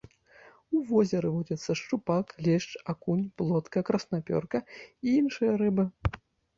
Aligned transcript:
У 0.77 0.79
возеры 0.91 1.29
водзяцца 1.35 1.71
шчупак, 1.83 2.25
лешч, 2.47 2.71
акунь, 2.97 3.23
плотка, 3.37 3.87
краснапёрка 3.93 4.67
і 5.05 5.19
іншыя 5.23 5.51
рыбы. 5.65 5.91